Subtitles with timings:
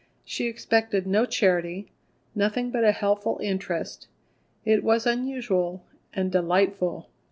[0.25, 1.91] She expected no charity,
[2.33, 4.07] nothing but a helpful interest.
[4.65, 7.11] It was unusual and delightful.